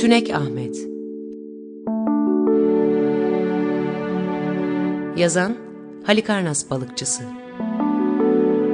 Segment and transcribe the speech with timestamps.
[0.00, 0.76] Tünek Ahmet
[5.16, 5.56] Yazan
[6.06, 7.22] Halikarnas Balıkçısı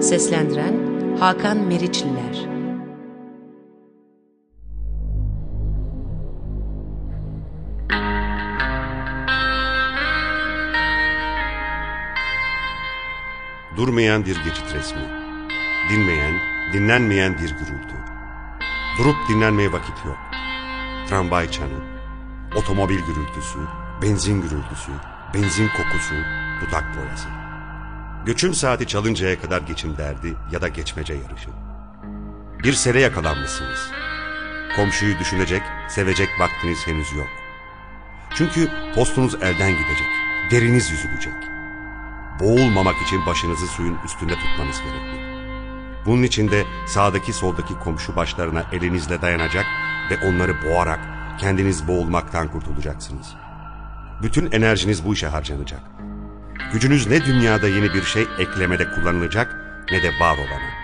[0.01, 0.75] Seslendiren
[1.21, 2.47] Hakan Meriçliler
[13.77, 15.03] Durmayan bir geçit resmi.
[15.91, 16.35] Dinmeyen,
[16.73, 17.97] dinlenmeyen bir gürültü.
[18.99, 20.32] Durup dinlenmeye vakit yok.
[21.13, 21.81] Tramvay çanı,
[22.55, 23.59] otomobil gürültüsü,
[24.03, 24.93] benzin gürültüsü,
[25.35, 26.15] benzin kokusu,
[26.61, 27.29] dudak boyası.
[28.27, 31.49] Göçüm saati çalıncaya kadar geçim derdi ya da geçmece yarışı.
[32.65, 33.91] Bir sere yakalanmışsınız.
[34.77, 37.29] Komşuyu düşünecek, sevecek vaktiniz henüz yok.
[38.35, 40.09] Çünkü postunuz elden gidecek,
[40.51, 41.35] deriniz yüzülecek.
[42.41, 45.33] Boğulmamak için başınızı suyun üstünde tutmanız gerekli.
[46.07, 49.67] Bunun için de sağdaki soldaki komşu başlarına elinizle dayanacak
[50.11, 51.01] ve onları boğarak
[51.39, 53.27] kendiniz boğulmaktan kurtulacaksınız.
[54.23, 55.81] Bütün enerjiniz bu işe harcanacak.
[56.73, 59.57] Gücünüz ne dünyada yeni bir şey eklemede kullanılacak
[59.91, 60.82] ne de var olana.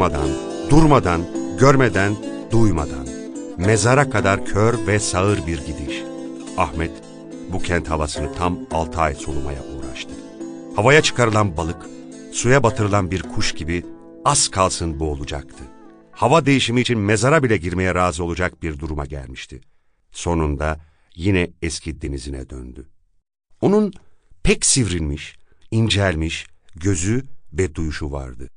[0.00, 0.30] Bıkmadan,
[0.70, 1.22] durmadan,
[1.58, 2.16] görmeden,
[2.50, 3.08] duymadan.
[3.58, 6.02] Mezara kadar kör ve sağır bir gidiş.
[6.56, 6.90] Ahmet
[7.52, 10.10] bu kent havasını tam altı ay solumaya uğraştı.
[10.76, 11.86] Havaya çıkarılan balık,
[12.32, 13.86] suya batırılan bir kuş gibi
[14.24, 15.64] az kalsın boğulacaktı.
[16.12, 19.60] Hava değişimi için mezara bile girmeye razı olacak bir duruma gelmişti.
[20.12, 20.80] Sonunda
[21.14, 22.88] yine eski denizine döndü.
[23.60, 23.92] Onun
[24.42, 25.36] pek sivrilmiş,
[25.70, 28.50] incelmiş, gözü ve duyuşu vardı.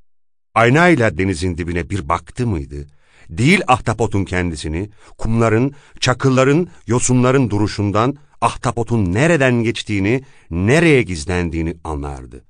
[0.55, 2.87] Aynayla denizin dibine bir baktı mıydı?
[3.29, 12.43] Değil ahtapotun kendisini, kumların, çakılların, yosunların duruşundan ahtapotun nereden geçtiğini, nereye gizlendiğini anlardı.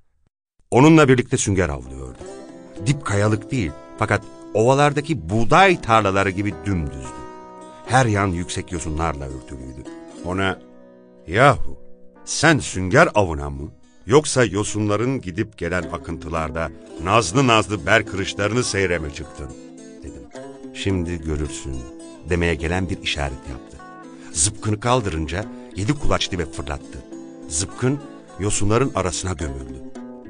[0.72, 2.18] Onunla birlikte sünger avlıyordu.
[2.86, 4.22] Dip kayalık değil fakat
[4.53, 7.24] ovalardaki buğday tarlaları gibi dümdüzdü.
[7.86, 9.90] Her yan yüksek yosunlarla örtülüydü.
[10.25, 10.59] Ona,
[11.28, 11.80] yahu
[12.25, 13.72] sen sünger avına mı?
[14.08, 16.72] Yoksa yosunların gidip gelen akıntılarda
[17.03, 19.50] nazlı nazlı ber kırışlarını seyre çıktın?
[20.00, 20.24] Dedim.
[20.74, 21.75] Şimdi görürsün
[22.30, 23.78] demeye gelen bir işaret yaptı.
[24.31, 27.06] Zıpkını kaldırınca yedi kulaç dibe fırlattı.
[27.50, 28.00] Zıpkın
[28.40, 29.81] yosunların arasına gömüldü.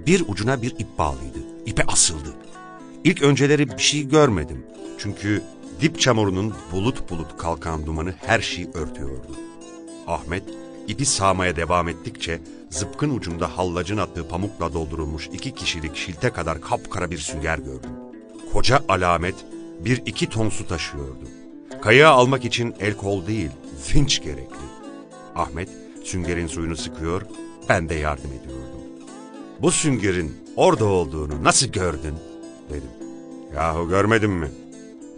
[0.06, 1.39] Bir ucuna bir ip bağlıydı.
[1.66, 2.33] İpe asıldı.
[3.03, 4.66] İlk önceleri bir şey görmedim.
[4.97, 5.41] Çünkü
[5.81, 9.38] dip çamurunun bulut bulut kalkan dumanı her şeyi örtüyordu.
[10.07, 10.44] Ahmet
[10.88, 12.39] ipi sağmaya devam ettikçe
[12.69, 17.91] zıpkın ucunda hallacın attığı pamukla doldurulmuş iki kişilik şilte kadar kapkara bir sünger gördüm.
[18.53, 19.35] Koca alamet
[19.79, 21.27] bir iki ton su taşıyordu.
[21.81, 23.49] Kayağı almak için el kol değil,
[23.95, 24.63] vinç gerekli.
[25.35, 25.69] Ahmet
[26.03, 27.21] süngerin suyunu sıkıyor,
[27.69, 28.81] ben de yardım ediyordum.
[29.61, 32.15] Bu süngerin orada olduğunu nasıl gördün?
[32.69, 32.89] dedim.
[33.55, 34.47] Yahu görmedin mi?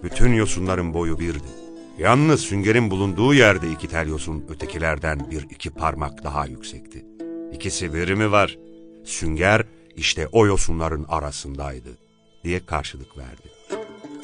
[0.03, 1.64] Bütün yosunların boyu birdi.
[1.97, 7.05] Yalnız süngerin bulunduğu yerde iki tel yosun ötekilerden bir iki parmak daha yüksekti.
[7.53, 8.57] İkisi bir mi var?
[9.03, 11.97] Sünger işte o yosunların arasındaydı
[12.43, 13.49] diye karşılık verdi.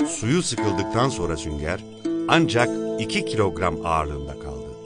[0.08, 1.84] Suyu sıkıldıktan sonra sünger
[2.28, 2.70] ancak
[3.02, 4.78] iki kilogram ağırlığında kaldı.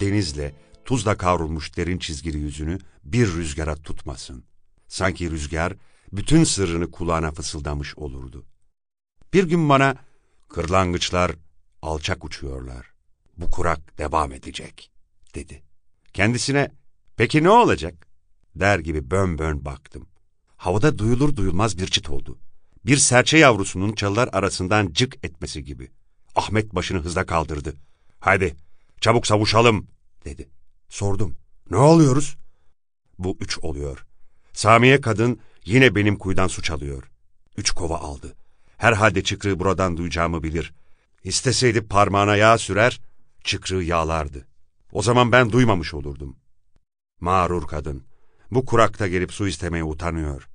[0.00, 0.54] Denizle
[0.84, 4.44] tuzla kavrulmuş derin çizgili yüzünü bir rüzgara tutmasın.
[4.88, 5.72] Sanki rüzgar
[6.12, 8.44] bütün sırrını kulağına fısıldamış olurdu.
[9.34, 10.07] Bir gün bana
[10.48, 11.32] kırlangıçlar
[11.82, 12.86] alçak uçuyorlar.
[13.36, 14.90] Bu kurak devam edecek
[15.34, 15.62] dedi.
[16.12, 16.70] Kendisine
[17.16, 18.06] peki ne olacak
[18.54, 20.08] der gibi bön bön baktım.
[20.56, 22.38] Havada duyulur duyulmaz bir çıt oldu.
[22.86, 25.90] Bir serçe yavrusunun çalılar arasından cık etmesi gibi.
[26.34, 27.74] Ahmet başını hızla kaldırdı.
[28.20, 28.56] Hadi
[29.00, 29.86] çabuk savuşalım
[30.24, 30.48] dedi.
[30.88, 31.36] Sordum.
[31.70, 32.36] Ne oluyoruz?
[33.18, 34.06] Bu üç oluyor.
[34.52, 37.10] Samiye kadın yine benim kuyudan su çalıyor.
[37.56, 38.36] Üç kova aldı.
[38.78, 40.74] Herhalde çıkrığı buradan duyacağımı bilir.
[41.24, 43.00] İsteseydi parmağına yağ sürer,
[43.44, 44.46] çıkrığı yağlardı.
[44.92, 46.36] O zaman ben duymamış olurdum.
[47.20, 48.04] Mağrur kadın,
[48.50, 50.48] bu kurakta gelip su istemeye utanıyor.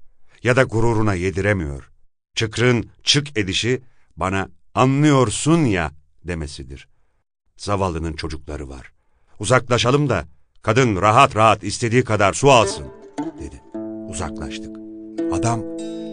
[0.43, 1.91] Ya da gururuna yediremiyor.
[2.35, 3.81] Çıkrın çık edişi
[4.17, 5.91] bana anlıyorsun ya
[6.23, 6.87] demesidir.
[7.57, 8.91] Zavallının çocukları var.
[9.39, 10.25] Uzaklaşalım da
[10.61, 12.87] kadın rahat rahat istediği kadar su alsın
[13.39, 13.61] dedi.
[14.09, 14.77] Uzaklaştık.
[15.33, 15.61] Adam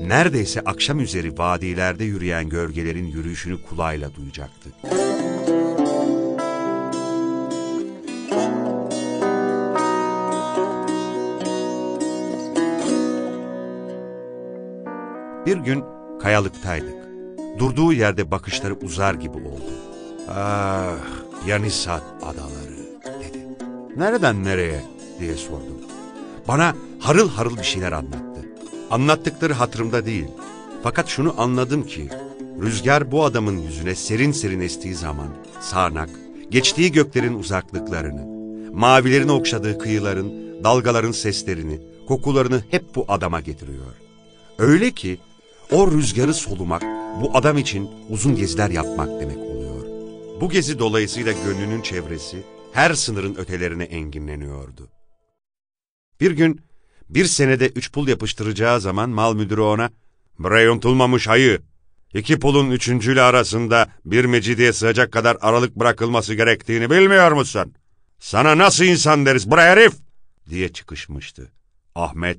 [0.01, 4.71] neredeyse akşam üzeri vadilerde yürüyen gölgelerin yürüyüşünü kulağıyla duyacaktı.
[15.47, 15.85] Bir gün
[16.23, 16.95] kayalıktaydık.
[17.59, 19.71] Durduğu yerde bakışları uzar gibi oldu.
[20.29, 20.97] Ah,
[21.47, 23.47] Yanisat adaları dedi.
[23.97, 24.85] Nereden nereye
[25.21, 25.81] diye sordum.
[26.49, 28.30] Bana harıl harıl bir şeyler anlattı.
[28.91, 30.27] Anlattıkları hatırımda değil.
[30.83, 32.09] Fakat şunu anladım ki
[32.61, 35.29] rüzgar bu adamın yüzüne serin serin estiği zaman
[35.61, 36.11] sağanak,
[36.51, 38.25] geçtiği göklerin uzaklıklarını,
[38.73, 40.33] mavilerin okşadığı kıyıların,
[40.65, 43.95] dalgaların seslerini, kokularını hep bu adama getiriyor.
[44.59, 45.19] Öyle ki
[45.73, 46.83] o rüzgarı solumak
[47.23, 49.87] bu adam için uzun geziler yapmak demek oluyor.
[50.41, 54.89] Bu gezi dolayısıyla gönlünün çevresi her sınırın ötelerine enginleniyordu.
[56.21, 56.61] Bir gün
[57.11, 59.91] bir senede üç pul yapıştıracağı zaman mal müdürü ona
[60.39, 61.63] ''Bre yuntulmamış ayı,
[62.15, 67.75] iki pulun üçüncüyle arasında bir mecidiye sığacak kadar aralık bırakılması gerektiğini bilmiyor musun?
[68.19, 70.01] Sana nasıl insan deriz bre herif?''
[70.51, 71.53] diye çıkışmıştı.
[71.95, 72.39] Ahmet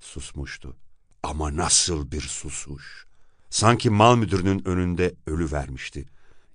[0.00, 0.76] susmuştu.
[1.22, 3.06] Ama nasıl bir susuş.
[3.50, 6.04] Sanki mal müdürünün önünde ölü vermişti.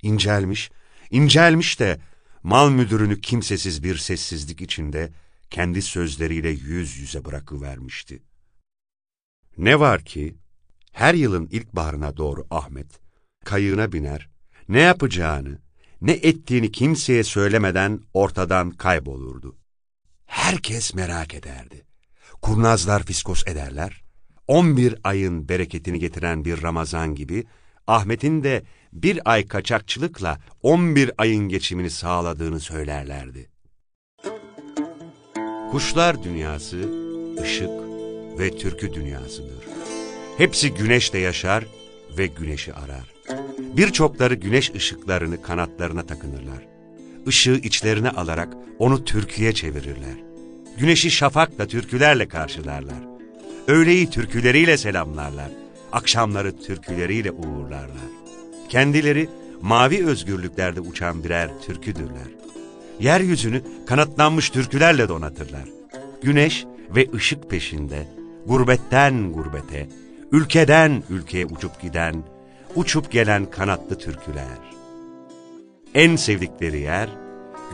[0.02, 0.72] İncelmiş,
[1.12, 2.00] incelmiş de
[2.44, 5.12] mal müdürünü kimsesiz bir sessizlik içinde
[5.50, 8.24] kendi sözleriyle yüz yüze bırakıvermişti.
[9.58, 10.36] Ne var ki
[10.92, 13.00] her yılın ilkbaharına doğru Ahmet
[13.46, 14.30] kayığına biner,
[14.70, 15.60] ne yapacağını,
[16.02, 19.58] ne ettiğini kimseye söylemeden ortadan kaybolurdu.
[20.26, 21.86] Herkes merak ederdi.
[22.42, 24.04] Kurnazlar fiskos ederler.
[24.48, 27.44] 11 ayın bereketini getiren bir Ramazan gibi
[27.88, 33.50] Ahmet'in de bir ay kaçakçılıkla 11 ayın geçimini sağladığını söylerlerdi.
[35.72, 36.78] Kuşlar dünyası
[37.42, 37.70] ışık
[38.40, 39.64] ve türkü dünyasıdır.
[40.38, 41.66] Hepsi güneşte yaşar
[42.18, 43.14] ve güneşi arar.
[43.78, 46.68] Birçokları güneş ışıklarını kanatlarına takınırlar.
[47.28, 50.16] Işığı içlerine alarak onu türküye çevirirler.
[50.78, 53.04] Güneşi şafakla türkülerle karşılarlar.
[53.68, 55.52] Öğleyi türküleriyle selamlarlar.
[55.92, 58.12] Akşamları türküleriyle uğurlarlar.
[58.70, 59.30] Kendileri
[59.62, 62.28] mavi özgürlüklerde uçan birer türküdürler.
[63.00, 65.70] Yeryüzünü kanatlanmış türkülerle donatırlar.
[66.22, 66.66] Güneş
[66.96, 68.08] ve ışık peşinde,
[68.46, 69.90] gurbetten gurbete,
[70.32, 72.24] ülkeden ülkeye uçup giden,
[72.76, 74.58] uçup gelen kanatlı türküler.
[75.94, 77.10] En sevdikleri yer,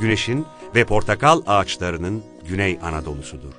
[0.01, 3.53] güneşin ve portakal ağaçlarının Güney Anadolu'sudur.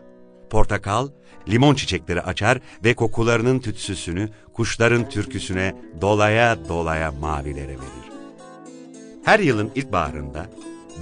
[0.50, 1.08] Portakal,
[1.48, 8.10] limon çiçekleri açar ve kokularının tütsüsünü kuşların türküsüne dolaya dolaya mavilere verir.
[9.24, 10.46] Her yılın ilkbaharında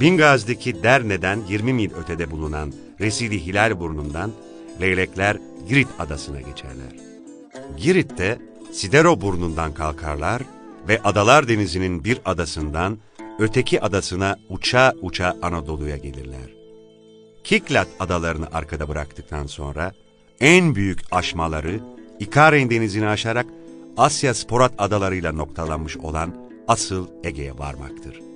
[0.00, 4.32] Bingaz'daki Derne'den 20 mil ötede bulunan Resili Hilal burnundan
[4.80, 5.36] leylekler
[5.68, 6.92] Girit adasına geçerler.
[7.76, 8.38] Girit'te
[8.72, 10.42] Sidero burnundan kalkarlar
[10.88, 12.98] ve Adalar Denizi'nin bir adasından
[13.38, 16.50] öteki adasına uça uça Anadolu'ya gelirler.
[17.44, 19.92] Kiklat adalarını arkada bıraktıktan sonra
[20.40, 21.80] en büyük aşmaları
[22.22, 23.46] İkaren denizini aşarak
[23.96, 26.34] Asya Sporat adalarıyla noktalanmış olan
[26.68, 28.31] asıl Ege'ye varmaktır.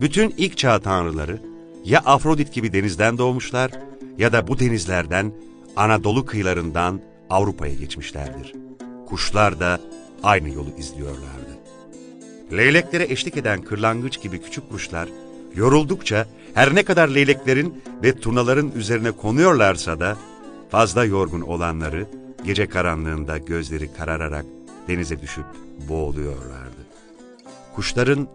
[0.00, 1.40] Bütün ilk çağ tanrıları
[1.84, 3.70] ya Afrodit gibi denizden doğmuşlar
[4.18, 5.32] ya da bu denizlerden
[5.76, 7.00] Anadolu kıyılarından
[7.30, 8.54] Avrupa'ya geçmişlerdir.
[9.06, 9.80] Kuşlar da
[10.22, 11.50] aynı yolu izliyorlardı.
[12.52, 15.08] Leyleklere eşlik eden kırlangıç gibi küçük kuşlar
[15.54, 20.16] yoruldukça her ne kadar leyleklerin ve turnaların üzerine konuyorlarsa da
[20.70, 22.06] fazla yorgun olanları
[22.44, 24.44] gece karanlığında gözleri karararak
[24.88, 25.44] denize düşüp
[25.88, 26.80] boğuluyorlardı.
[27.74, 28.28] Kuşların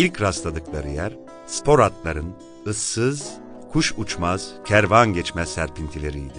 [0.00, 1.12] ilk rastladıkları yer
[1.46, 2.34] spor atların
[2.66, 3.30] ıssız,
[3.72, 6.38] kuş uçmaz, kervan geçmez serpintileriydi.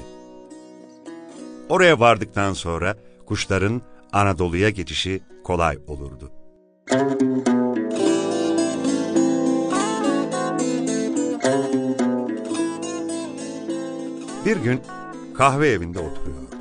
[1.70, 6.32] Oraya vardıktan sonra kuşların Anadolu'ya geçişi kolay olurdu.
[14.46, 14.82] Bir gün
[15.38, 16.54] kahve evinde oturuyorduk.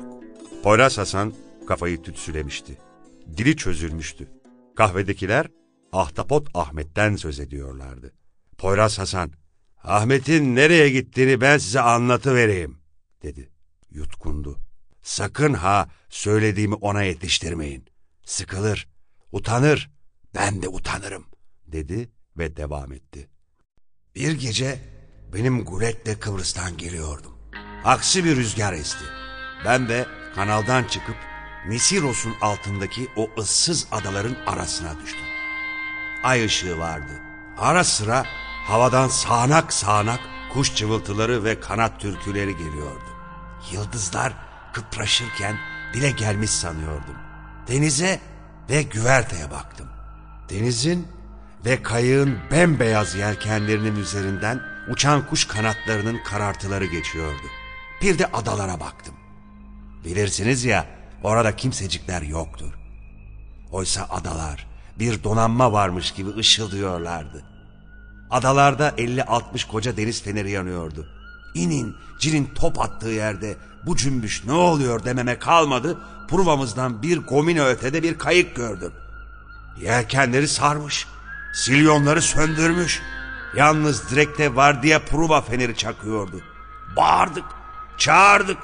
[0.63, 1.33] Poyraz Hasan
[1.67, 2.77] kafayı tütsülemişti.
[3.37, 4.27] Dili çözülmüştü.
[4.75, 5.47] Kahvedekiler
[5.91, 8.13] Ahtapot Ahmet'ten söz ediyorlardı.
[8.57, 9.31] Poyraz Hasan,
[9.83, 12.77] Ahmet'in nereye gittiğini ben size anlatıvereyim,
[13.23, 13.49] dedi.
[13.91, 14.59] Yutkundu.
[15.01, 17.85] Sakın ha söylediğimi ona yetiştirmeyin.
[18.25, 18.87] Sıkılır,
[19.31, 19.91] utanır,
[20.35, 21.25] ben de utanırım,
[21.67, 23.29] dedi ve devam etti.
[24.15, 24.79] Bir gece
[25.33, 27.33] benim guletle Kıbrıs'tan geliyordum.
[27.83, 29.05] Aksi bir rüzgar esti.
[29.65, 30.05] Ben de
[30.35, 31.15] kanaldan çıkıp
[31.67, 35.30] Nisiros'un altındaki o ıssız adaların arasına düştüm.
[36.23, 37.21] Ay ışığı vardı.
[37.57, 38.25] Ara sıra
[38.67, 40.19] havadan sağanak sağanak
[40.53, 43.05] kuş cıvıltıları ve kanat türküleri geliyordu.
[43.71, 44.33] Yıldızlar
[44.73, 45.57] kıpraşırken
[45.93, 47.15] bile gelmiş sanıyordum.
[47.67, 48.19] Denize
[48.69, 49.87] ve güverteye baktım.
[50.49, 51.07] Denizin
[51.65, 57.47] ve kayığın bembeyaz yelkenlerinin üzerinden uçan kuş kanatlarının karartıları geçiyordu.
[58.01, 59.15] Bir de adalara baktım.
[60.05, 60.85] Bilirsiniz ya
[61.23, 62.73] orada kimsecikler yoktur.
[63.71, 64.70] Oysa adalar
[65.01, 67.43] bir donanma varmış gibi ışıldıyorlardı.
[68.29, 71.07] Adalarda 50-60 koca deniz feneri yanıyordu.
[71.53, 75.97] İnin, cinin top attığı yerde bu cümbüş ne oluyor dememe kalmadı.
[76.29, 78.93] Pruvamızdan bir gomine ötede bir kayık gördüm.
[79.81, 81.07] Yelkenleri sarmış,
[81.53, 83.01] silyonları söndürmüş.
[83.55, 86.41] Yalnız direkte vardiya pruva feneri çakıyordu.
[86.97, 87.45] Bağırdık,
[87.97, 88.57] çağırdık.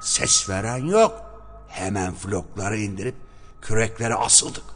[0.00, 1.22] Ses veren yok.
[1.68, 3.14] Hemen flokları indirip
[3.62, 4.73] küreklere asıldık.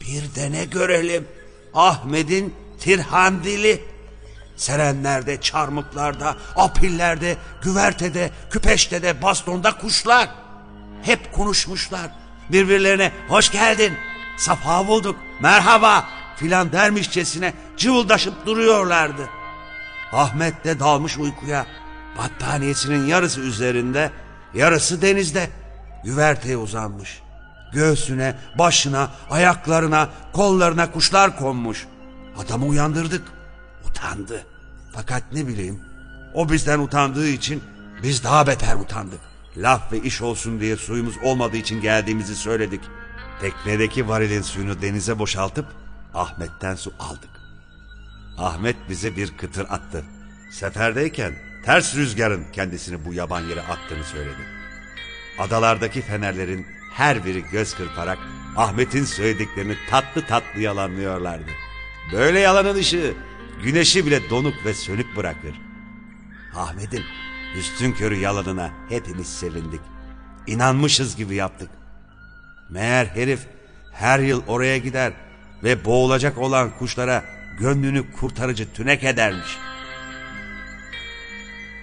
[0.00, 1.28] Bir de ne görelim?
[1.74, 3.84] Ahmet'in tirhandili.
[4.56, 10.28] Serenlerde, çarmıklarda, apillerde, güvertede, küpeşte bastonda kuşlar.
[11.02, 12.10] Hep konuşmuşlar.
[12.52, 13.92] Birbirlerine hoş geldin,
[14.36, 19.28] safa bulduk, merhaba filan dermişçesine cıvıldaşıp duruyorlardı.
[20.12, 21.66] Ahmet de dalmış uykuya.
[22.18, 24.10] Battaniyesinin yarısı üzerinde,
[24.54, 25.50] yarısı denizde.
[26.04, 27.22] Güverteye uzanmış.
[27.72, 31.86] Göğsüne, başına, ayaklarına, kollarına kuşlar konmuş.
[32.38, 33.22] Adamı uyandırdık.
[33.90, 34.46] Utandı.
[34.92, 35.80] Fakat ne bileyim,
[36.34, 37.62] o bizden utandığı için
[38.02, 39.20] biz daha beter utandık.
[39.56, 42.80] Laf ve iş olsun diye suyumuz olmadığı için geldiğimizi söyledik.
[43.40, 45.66] Teknedeki varilin suyunu denize boşaltıp
[46.14, 47.30] Ahmet'ten su aldık.
[48.38, 50.04] Ahmet bize bir kıtır attı.
[50.52, 51.34] Seferdeyken
[51.64, 54.40] ters rüzgarın kendisini bu yaban yere attığını söyledi.
[55.38, 56.66] Adalardaki fenerlerin
[56.98, 58.18] her biri göz kırparak
[58.56, 61.50] Ahmet'in söylediklerini tatlı tatlı yalanlıyorlardı.
[62.12, 63.14] Böyle yalanın ışığı
[63.64, 65.54] güneşi bile donuk ve sönük bırakır.
[66.54, 67.04] Ahmet'in
[67.58, 69.80] üstün körü yalanına hepimiz sevindik.
[70.46, 71.70] İnanmışız gibi yaptık.
[72.70, 73.40] Meğer herif
[73.92, 75.12] her yıl oraya gider
[75.64, 77.24] ve boğulacak olan kuşlara
[77.58, 79.56] gönlünü kurtarıcı tünek edermiş.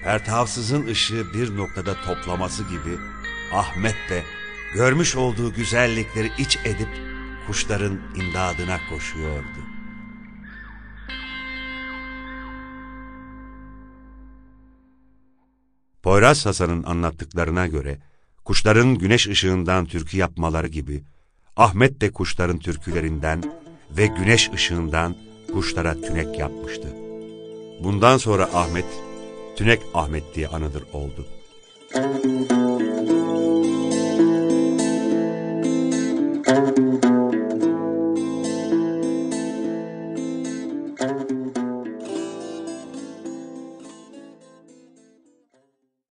[0.06, 2.98] Ertavsızın ışığı bir noktada toplaması gibi
[3.54, 4.24] Ahmet de
[4.76, 6.90] görmüş olduğu güzellikleri iç edip
[7.48, 9.60] kuşların imdadına koşuyordu.
[16.04, 17.98] Poyraz Hasan'ın anlattıklarına göre
[18.46, 21.04] kuşların güneş ışığından türkü yapmaları gibi
[21.58, 23.44] Ahmet de kuşların türkülerinden
[23.98, 25.16] ve güneş ışığından
[25.54, 26.88] kuşlara tünek yapmıştı.
[27.84, 28.86] Bundan sonra Ahmet,
[29.56, 31.28] Tünek Ahmet diye anılır oldu.